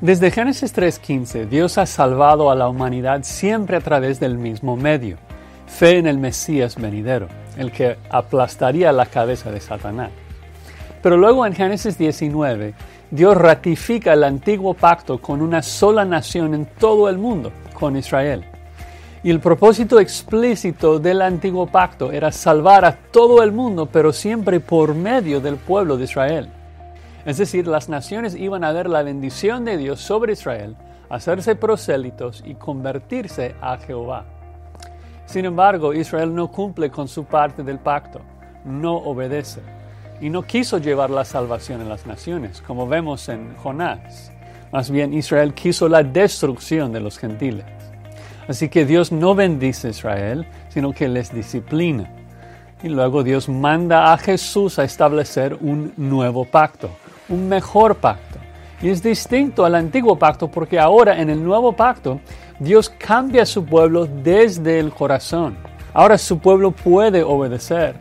Desde 0.00 0.32
Génesis 0.32 0.74
3.15, 0.76 1.46
Dios 1.48 1.78
ha 1.78 1.86
salvado 1.86 2.50
a 2.50 2.56
la 2.56 2.68
humanidad 2.68 3.20
siempre 3.22 3.76
a 3.76 3.80
través 3.80 4.18
del 4.18 4.36
mismo 4.36 4.76
medio, 4.76 5.18
fe 5.66 5.98
en 5.98 6.06
el 6.06 6.18
Mesías 6.18 6.74
venidero, 6.76 7.28
el 7.56 7.70
que 7.70 7.96
aplastaría 8.10 8.90
la 8.92 9.06
cabeza 9.06 9.52
de 9.52 9.60
Satanás. 9.60 10.10
Pero 11.00 11.16
luego 11.16 11.46
en 11.46 11.54
Génesis 11.54 11.96
19, 11.96 12.74
Dios 13.10 13.36
ratifica 13.36 14.12
el 14.12 14.24
antiguo 14.24 14.74
pacto 14.74 15.20
con 15.20 15.40
una 15.40 15.62
sola 15.62 16.04
nación 16.04 16.54
en 16.54 16.66
todo 16.66 17.08
el 17.08 17.16
mundo, 17.16 17.52
con 17.72 17.96
Israel. 17.96 18.44
Y 19.22 19.30
el 19.30 19.38
propósito 19.38 20.00
explícito 20.00 20.98
del 20.98 21.22
antiguo 21.22 21.66
pacto 21.66 22.10
era 22.10 22.32
salvar 22.32 22.84
a 22.84 22.96
todo 22.96 23.42
el 23.42 23.52
mundo, 23.52 23.86
pero 23.86 24.12
siempre 24.12 24.58
por 24.60 24.94
medio 24.94 25.40
del 25.40 25.56
pueblo 25.56 25.96
de 25.96 26.04
Israel. 26.04 26.48
Es 27.24 27.38
decir, 27.38 27.66
las 27.66 27.88
naciones 27.88 28.34
iban 28.34 28.64
a 28.64 28.72
ver 28.72 28.88
la 28.88 29.02
bendición 29.02 29.64
de 29.64 29.76
Dios 29.76 30.00
sobre 30.00 30.34
Israel, 30.34 30.76
hacerse 31.08 31.54
prosélitos 31.56 32.42
y 32.46 32.54
convertirse 32.54 33.54
a 33.60 33.78
Jehová. 33.78 34.24
Sin 35.26 35.46
embargo, 35.46 35.94
Israel 35.94 36.34
no 36.34 36.50
cumple 36.50 36.90
con 36.90 37.08
su 37.08 37.24
parte 37.24 37.62
del 37.62 37.78
pacto, 37.78 38.20
no 38.64 38.96
obedece 38.96 39.60
y 40.20 40.28
no 40.28 40.42
quiso 40.42 40.78
llevar 40.78 41.10
la 41.10 41.24
salvación 41.24 41.80
a 41.80 41.84
las 41.84 42.06
naciones, 42.06 42.60
como 42.60 42.86
vemos 42.86 43.28
en 43.28 43.56
Jonás. 43.56 44.30
Más 44.72 44.90
bien, 44.90 45.14
Israel 45.14 45.54
quiso 45.54 45.88
la 45.88 46.02
destrucción 46.02 46.92
de 46.92 47.00
los 47.00 47.18
gentiles. 47.18 47.64
Así 48.46 48.68
que 48.68 48.84
Dios 48.84 49.12
no 49.12 49.34
bendice 49.34 49.88
a 49.88 49.90
Israel, 49.90 50.46
sino 50.68 50.92
que 50.92 51.08
les 51.08 51.32
disciplina. 51.32 52.10
Y 52.82 52.88
luego 52.88 53.22
Dios 53.22 53.48
manda 53.48 54.12
a 54.12 54.18
Jesús 54.18 54.78
a 54.78 54.84
establecer 54.84 55.56
un 55.60 55.94
nuevo 55.96 56.44
pacto, 56.44 56.90
un 57.28 57.48
mejor 57.48 57.96
pacto. 57.96 58.38
Y 58.82 58.90
es 58.90 59.02
distinto 59.02 59.64
al 59.64 59.74
antiguo 59.74 60.18
pacto 60.18 60.50
porque 60.50 60.78
ahora 60.78 61.20
en 61.20 61.30
el 61.30 61.42
nuevo 61.42 61.72
pacto 61.72 62.20
Dios 62.58 62.90
cambia 62.90 63.42
a 63.42 63.46
su 63.46 63.64
pueblo 63.64 64.06
desde 64.06 64.78
el 64.78 64.92
corazón. 64.92 65.56
Ahora 65.92 66.18
su 66.18 66.38
pueblo 66.38 66.70
puede 66.70 67.22
obedecer. 67.22 67.94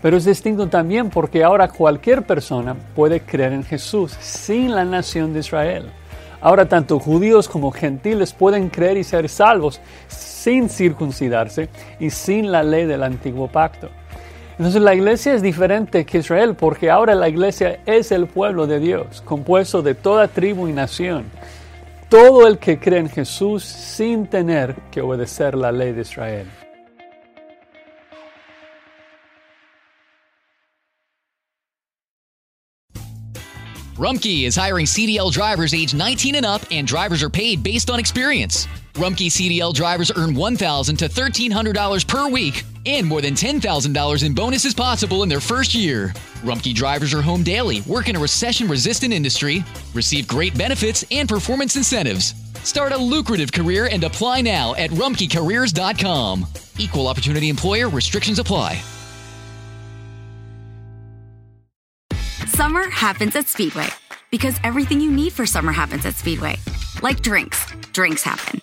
Pero 0.00 0.16
es 0.16 0.24
distinto 0.24 0.68
también 0.68 1.10
porque 1.10 1.42
ahora 1.42 1.68
cualquier 1.68 2.24
persona 2.24 2.76
puede 2.94 3.20
creer 3.20 3.52
en 3.52 3.64
Jesús 3.64 4.16
sin 4.20 4.74
la 4.74 4.84
nación 4.84 5.32
de 5.32 5.40
Israel. 5.40 5.90
Ahora 6.40 6.68
tanto 6.68 6.98
judíos 6.98 7.48
como 7.48 7.72
gentiles 7.72 8.32
pueden 8.32 8.68
creer 8.68 8.98
y 8.98 9.04
ser 9.04 9.28
salvos 9.28 9.80
sin 10.06 10.68
circuncidarse 10.68 11.68
y 11.98 12.10
sin 12.10 12.52
la 12.52 12.62
ley 12.62 12.84
del 12.84 13.02
antiguo 13.02 13.48
pacto. 13.48 13.88
Entonces 14.58 14.80
la 14.80 14.94
iglesia 14.94 15.34
es 15.34 15.42
diferente 15.42 16.06
que 16.06 16.18
Israel 16.18 16.54
porque 16.54 16.90
ahora 16.90 17.14
la 17.14 17.28
iglesia 17.28 17.80
es 17.84 18.10
el 18.10 18.26
pueblo 18.26 18.66
de 18.66 18.80
Dios, 18.80 19.20
compuesto 19.22 19.82
de 19.82 19.94
toda 19.94 20.28
tribu 20.28 20.66
y 20.66 20.72
nación. 20.72 21.24
Todo 22.08 22.46
el 22.46 22.58
que 22.58 22.78
cree 22.78 23.00
en 23.00 23.10
Jesús 23.10 23.64
sin 23.64 24.26
tener 24.26 24.74
que 24.90 25.02
obedecer 25.02 25.54
la 25.54 25.72
ley 25.72 25.92
de 25.92 26.02
Israel. 26.02 26.46
Rumkey 33.98 34.44
is 34.44 34.56
hiring 34.56 34.86
CDL 34.86 35.32
drivers 35.32 35.72
age 35.72 35.94
19 35.94 36.34
and 36.34 36.44
up, 36.44 36.60
and 36.70 36.86
drivers 36.86 37.22
are 37.22 37.30
paid 37.30 37.62
based 37.62 37.90
on 37.90 37.98
experience. 37.98 38.68
Rumkey 38.96 39.26
CDL 39.26 39.74
drivers 39.74 40.10
earn 40.16 40.34
1,000 40.34 40.96
to 40.96 41.08
$1,300 41.10 42.08
per 42.08 42.30
week 42.30 42.64
and 42.86 43.06
more 43.06 43.20
than 43.20 43.34
$10,000 43.34 44.24
in 44.24 44.34
bonuses 44.34 44.72
possible 44.72 45.22
in 45.22 45.28
their 45.28 45.40
first 45.40 45.74
year. 45.74 46.14
Rumkey 46.42 46.74
drivers 46.74 47.12
are 47.12 47.20
home 47.20 47.42
daily, 47.42 47.82
work 47.82 48.08
in 48.08 48.16
a 48.16 48.18
recession 48.18 48.66
resistant 48.66 49.12
industry, 49.12 49.62
receive 49.92 50.26
great 50.26 50.56
benefits 50.56 51.04
and 51.10 51.28
performance 51.28 51.76
incentives. 51.76 52.32
Start 52.64 52.92
a 52.92 52.96
lucrative 52.96 53.52
career 53.52 53.86
and 53.92 54.02
apply 54.02 54.40
now 54.40 54.74
at 54.76 54.88
rumkeycareers.com. 54.92 56.46
Equal 56.78 57.06
opportunity 57.06 57.50
employer 57.50 57.90
restrictions 57.90 58.38
apply. 58.38 58.80
Summer 62.46 62.88
happens 62.88 63.36
at 63.36 63.46
Speedway 63.46 63.88
because 64.30 64.54
everything 64.64 65.02
you 65.02 65.12
need 65.12 65.34
for 65.34 65.44
summer 65.44 65.72
happens 65.72 66.06
at 66.06 66.14
Speedway. 66.14 66.56
Like 67.02 67.20
drinks, 67.20 67.70
drinks 67.92 68.22
happen. 68.22 68.62